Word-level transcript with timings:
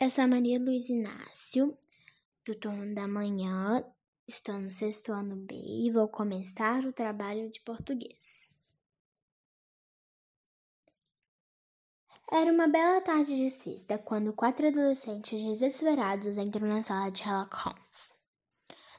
eu 0.00 0.10
sou 0.10 0.24
a 0.24 0.26
Maria 0.26 0.58
Luiz 0.58 0.88
Inácio, 0.88 1.76
do 2.44 2.54
turno 2.54 2.94
da 2.94 3.06
manhã, 3.06 3.84
estou 4.26 4.58
no 4.58 4.70
sexto 4.70 5.12
ano 5.12 5.36
B 5.36 5.54
e 5.54 5.90
vou 5.90 6.08
começar 6.08 6.84
o 6.84 6.92
trabalho 6.92 7.50
de 7.50 7.60
português. 7.60 8.52
Era 12.30 12.50
uma 12.50 12.66
bela 12.66 13.00
tarde 13.02 13.36
de 13.36 13.50
sexta 13.50 13.98
quando 13.98 14.32
quatro 14.32 14.66
adolescentes 14.66 15.42
desesperados 15.42 16.38
entram 16.38 16.66
na 16.66 16.80
sala 16.80 17.10
de 17.10 17.18
Sherlock 17.18 17.54
Holmes. 17.54 18.22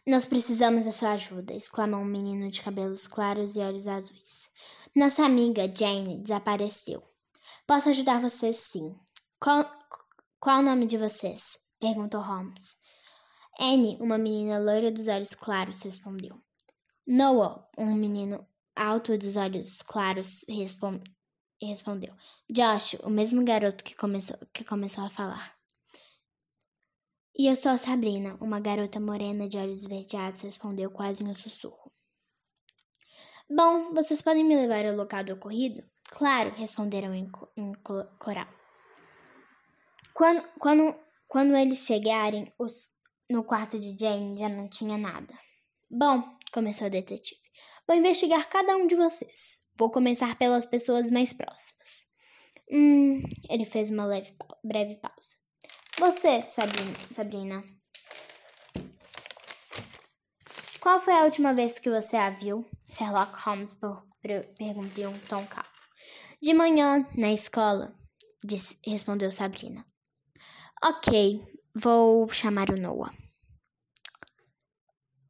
Nós 0.05 0.25
precisamos 0.25 0.86
da 0.86 0.91
sua 0.91 1.14
ajuda, 1.14 1.54
exclamou 1.54 2.02
um 2.02 2.05
menino 2.05 2.50
de 2.52 2.62
cabelos 2.62 3.07
claros 3.07 3.55
e 3.55 3.60
olhos 3.60 3.88
azuis. 3.88 4.52
Nossa 4.96 5.25
amiga 5.25 5.64
Jane 5.73 6.20
desapareceu. 6.20 7.02
Posso 7.66 7.89
ajudar 7.89 8.21
vocês 8.21 8.57
sim. 8.57 8.94
Qual 10.44 10.60
o 10.60 10.62
nome 10.62 10.86
de 10.86 10.98
vocês? 10.98 11.57
perguntou 11.80 12.20
Holmes. 12.20 12.75
Anne, 13.57 13.97
uma 14.02 14.18
menina 14.18 14.60
loira 14.60 14.92
dos 14.92 15.07
olhos 15.07 15.33
claros, 15.33 15.82
respondeu. 15.83 16.38
Noah, 17.07 17.66
um 17.78 17.96
menino 17.96 18.46
alto 18.75 19.18
dos 19.18 19.38
olhos 19.38 19.82
claros, 19.82 20.43
respon 20.50 21.00
respondeu. 21.61 22.14
Josh, 22.50 22.96
o 23.06 23.10
mesmo 23.10 23.46
garoto 23.46 23.86
que 23.86 23.96
começou, 23.96 24.38
que 24.54 24.66
começou 24.66 25.06
a 25.06 25.10
falar. 25.10 25.56
E 27.39 27.47
eu 27.47 27.55
sou 27.55 27.71
a 27.71 27.78
Sabrina, 27.78 28.36
uma 28.41 28.60
garota 28.60 29.00
morena 29.00 29.47
de 29.47 29.57
olhos 29.57 29.78
esverdeados, 29.78 30.41
respondeu 30.41 30.91
quase 30.91 31.24
em 31.24 31.28
um 31.30 31.33
sussurro. 31.33 31.89
Bom, 33.50 33.94
vocês 33.94 34.22
podem 34.22 34.44
me 34.44 34.58
levar 34.58 34.86
ao 34.86 34.94
local 34.94 35.23
do 35.23 35.36
ocorrido? 35.36 35.81
Claro, 36.09 36.53
responderam 36.53 37.16
em, 37.16 37.31
em 37.55 37.73
coral. 38.19 38.62
Quando, 40.14 40.48
quando, 40.59 40.95
quando 41.28 41.56
eles 41.56 41.80
chegarem 41.80 42.53
os, 42.59 42.92
no 43.30 43.44
quarto 43.44 43.80
de 43.80 43.98
Jane, 43.98 44.38
já 44.38 44.47
não 44.47 44.70
tinha 44.70 44.97
nada. 44.97 45.33
Bom, 45.89 46.23
começou 46.53 46.88
o 46.88 46.89
detetive, 46.89 47.42
vou 47.88 47.97
investigar 47.97 48.47
cada 48.47 48.75
um 48.75 48.88
de 48.88 48.95
vocês. 48.95 49.61
Vou 49.75 49.89
começar 49.89 50.38
pelas 50.38 50.67
pessoas 50.67 51.09
mais 51.09 51.33
próximas. 51.33 52.08
Hum, 52.72 53.23
ele 53.50 53.66
fez 53.66 53.89
uma 53.89 54.05
leve, 54.05 54.36
breve 54.64 54.95
pausa. 54.95 55.36
Você, 56.00 56.42
Sabrina, 56.42 56.98
Sabrina. 57.11 57.64
Qual 60.80 61.00
foi 61.00 61.14
a 61.14 61.23
última 61.23 61.53
vez 61.53 61.80
que 61.80 61.89
você 61.89 62.17
a 62.17 62.30
viu? 62.30 62.66
Sherlock 62.88 63.33
Holmes 63.45 63.80
perguntou 64.58 65.03
em 65.03 65.08
um 65.08 65.20
tom 65.27 65.45
calmo. 65.48 65.70
De 66.42 66.53
manhã, 66.53 67.08
na 67.16 67.31
escola, 67.31 67.95
disse, 68.44 68.77
respondeu 68.86 69.31
Sabrina. 69.31 69.86
Ok, 70.86 71.42
vou 71.73 72.28
chamar 72.28 72.70
o 72.70 72.76
Noah. 72.76 73.14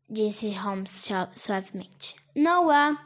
Disse 0.09 0.49
Holmes 0.49 1.07
suavemente. 1.35 2.15
Noah! 2.35 2.97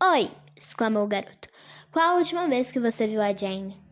Oi! 0.00 0.30
exclamou 0.56 1.02
o 1.02 1.08
garoto. 1.08 1.48
Qual 1.90 2.10
a 2.10 2.14
última 2.14 2.46
vez 2.46 2.70
que 2.70 2.78
você 2.78 3.08
viu 3.08 3.20
a 3.20 3.34
Jane? 3.34 3.82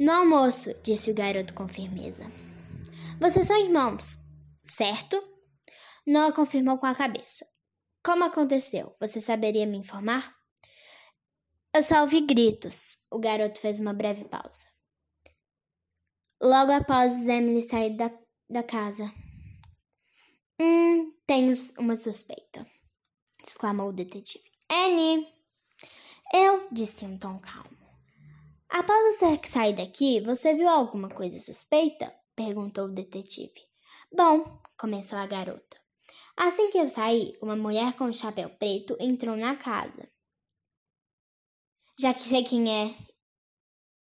No 0.00 0.10
almoço, 0.10 0.74
disse 0.82 1.12
o 1.12 1.14
garoto 1.14 1.54
com 1.54 1.68
firmeza. 1.68 2.24
Vocês 3.20 3.46
são 3.46 3.64
irmãos, 3.64 4.24
certo? 4.64 5.22
Noah 6.04 6.32
confirmou 6.32 6.76
com 6.76 6.86
a 6.86 6.94
cabeça. 6.96 7.46
Como 8.04 8.24
aconteceu? 8.24 8.96
Você 8.98 9.20
saberia 9.20 9.64
me 9.64 9.76
informar? 9.76 10.34
Eu 11.72 11.84
só 11.84 12.00
ouvi 12.00 12.22
gritos. 12.22 13.06
O 13.12 13.20
garoto 13.20 13.60
fez 13.60 13.78
uma 13.78 13.94
breve 13.94 14.24
pausa. 14.24 14.75
Logo 16.40 16.70
após 16.72 17.26
Emily 17.28 17.62
sair 17.62 17.96
da, 17.96 18.10
da 18.48 18.62
casa. 18.62 19.10
Hum, 20.60 21.12
tenho 21.26 21.54
uma 21.78 21.96
suspeita, 21.96 22.66
exclamou 23.42 23.88
o 23.88 23.92
detetive. 23.92 24.44
Annie! 24.70 25.26
Eu, 26.34 26.68
disse 26.70 27.04
em 27.04 27.14
um 27.14 27.18
tom 27.18 27.38
calmo. 27.38 27.76
Após 28.68 29.14
você 29.14 29.40
sair 29.46 29.74
daqui, 29.74 30.20
você 30.20 30.54
viu 30.54 30.68
alguma 30.68 31.08
coisa 31.08 31.38
suspeita? 31.38 32.12
perguntou 32.34 32.84
o 32.84 32.92
detetive. 32.92 33.60
Bom, 34.12 34.60
começou 34.78 35.18
a 35.18 35.26
garota. 35.26 35.80
Assim 36.36 36.70
que 36.70 36.76
eu 36.76 36.88
saí, 36.88 37.32
uma 37.40 37.56
mulher 37.56 37.94
com 37.94 38.04
um 38.04 38.12
chapéu 38.12 38.50
preto 38.50 38.94
entrou 39.00 39.36
na 39.36 39.56
casa. 39.56 40.06
Já 41.98 42.12
que 42.12 42.20
sei 42.20 42.44
quem 42.44 42.70
é 42.70 42.94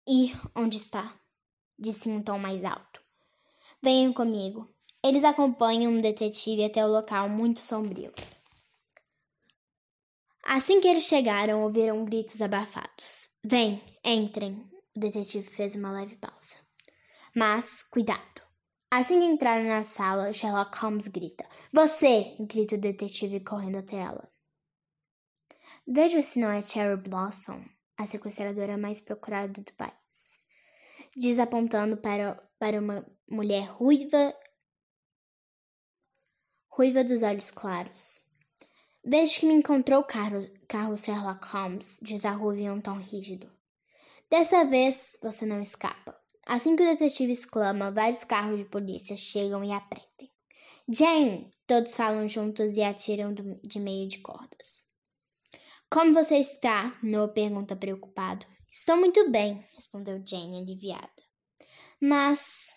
e 0.06 0.32
onde 0.54 0.76
está 0.76 1.17
disse 1.78 2.08
em 2.08 2.16
um 2.16 2.22
tom 2.22 2.38
mais 2.38 2.64
alto. 2.64 3.00
Venham 3.82 4.12
comigo. 4.12 4.68
Eles 5.04 5.22
acompanham 5.22 5.92
um 5.92 6.00
detetive 6.00 6.64
até 6.64 6.84
o 6.84 6.90
local 6.90 7.28
muito 7.28 7.60
sombrio. 7.60 8.12
Assim 10.42 10.80
que 10.80 10.88
eles 10.88 11.04
chegaram, 11.04 11.62
ouviram 11.62 12.04
gritos 12.04 12.42
abafados. 12.42 13.30
Vem, 13.44 13.82
entrem. 14.04 14.68
O 14.96 14.98
detetive 14.98 15.46
fez 15.46 15.76
uma 15.76 15.92
leve 15.92 16.16
pausa. 16.16 16.56
Mas, 17.36 17.82
cuidado. 17.82 18.42
Assim 18.90 19.20
que 19.20 19.26
entraram 19.26 19.64
na 19.64 19.82
sala, 19.82 20.32
Sherlock 20.32 20.76
Holmes 20.78 21.06
grita: 21.06 21.46
Você! 21.72 22.34
grita 22.40 22.74
o 22.74 22.80
detetive 22.80 23.40
correndo 23.40 23.78
até 23.78 23.96
ela. 23.98 24.28
Veja 25.86 26.22
se 26.22 26.40
não 26.40 26.50
é 26.50 26.62
Cherry 26.62 26.96
Blossom, 26.96 27.62
a 27.96 28.06
sequestradora 28.06 28.78
mais 28.78 29.00
procurada 29.00 29.62
do 29.62 29.72
país 29.74 30.07
diz 31.18 31.38
apontando 31.38 31.96
para, 31.96 32.34
para 32.58 32.80
uma 32.80 33.04
mulher 33.28 33.66
ruiva, 33.68 34.34
ruiva 36.68 37.02
dos 37.02 37.22
olhos 37.22 37.50
claros. 37.50 38.28
Desde 39.04 39.40
que 39.40 39.46
me 39.46 39.54
encontrou 39.54 40.04
carro, 40.04 40.46
carro 40.68 40.96
Sherlock 40.96 41.46
Holmes, 41.48 41.98
diz 42.02 42.24
a 42.24 42.32
ruiva 42.32 42.62
em 42.62 42.70
um 42.70 42.80
tom 42.80 42.98
rígido. 42.98 43.50
Dessa 44.30 44.64
vez 44.64 45.18
você 45.22 45.46
não 45.46 45.60
escapa. 45.60 46.16
Assim 46.46 46.76
que 46.76 46.82
o 46.82 46.86
detetive 46.86 47.32
exclama, 47.32 47.90
vários 47.90 48.24
carros 48.24 48.58
de 48.58 48.64
polícia 48.64 49.16
chegam 49.16 49.64
e 49.64 49.72
aprendem. 49.72 50.30
Jane! 50.88 51.50
Todos 51.66 51.94
falam 51.94 52.26
juntos 52.26 52.76
e 52.76 52.82
atiram 52.82 53.34
do, 53.34 53.60
de 53.62 53.78
meio 53.78 54.08
de 54.08 54.18
cordas. 54.20 54.86
Como 55.90 56.14
você 56.14 56.36
está? 56.36 56.92
Noah 57.02 57.32
pergunta 57.32 57.76
preocupado. 57.76 58.46
Estou 58.70 58.96
muito 58.96 59.30
bem, 59.30 59.64
respondeu 59.74 60.22
Jane, 60.24 60.58
aliviada. 60.58 61.10
Mas 62.00 62.74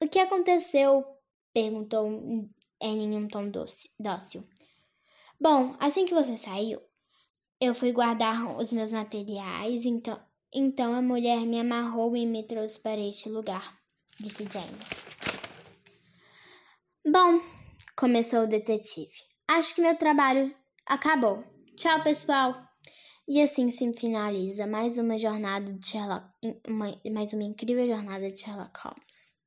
o 0.00 0.08
que 0.08 0.18
aconteceu? 0.18 1.04
perguntou 1.52 2.06
Anne 2.82 3.04
em 3.04 3.16
um 3.16 3.28
tom 3.28 3.50
dócil. 3.98 4.44
Bom, 5.40 5.76
assim 5.78 6.06
que 6.06 6.14
você 6.14 6.36
saiu, 6.36 6.80
eu 7.60 7.74
fui 7.74 7.92
guardar 7.92 8.56
os 8.58 8.72
meus 8.72 8.90
materiais, 8.90 9.84
então, 9.84 10.20
então 10.52 10.94
a 10.94 11.02
mulher 11.02 11.40
me 11.40 11.60
amarrou 11.60 12.16
e 12.16 12.26
me 12.26 12.42
trouxe 12.46 12.80
para 12.80 13.00
este 13.00 13.28
lugar, 13.28 13.78
disse 14.18 14.44
Jane. 14.50 14.78
Bom, 17.06 17.40
começou 17.96 18.44
o 18.44 18.48
detetive. 18.48 19.12
Acho 19.48 19.74
que 19.74 19.82
meu 19.82 19.96
trabalho 19.96 20.54
acabou. 20.86 21.44
Tchau, 21.76 22.02
pessoal! 22.02 22.73
E 23.26 23.40
assim 23.40 23.70
se 23.70 23.90
finaliza 23.94 24.66
mais 24.66 24.98
uma 24.98 25.16
jornada 25.16 25.72
de 25.72 25.86
Sherlock, 25.86 26.26
uma, 26.68 27.00
mais 27.10 27.32
uma 27.32 27.42
incrível 27.42 27.86
jornada 27.86 28.30
de 28.30 28.38
Sherlock 28.38 28.78
Holmes. 28.80 29.43